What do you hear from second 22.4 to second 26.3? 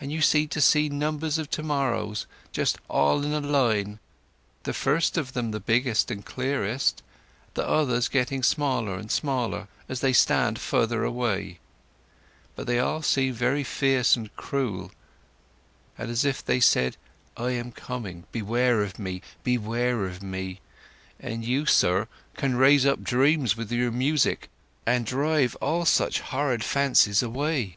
raise up dreams with your music, and drive all such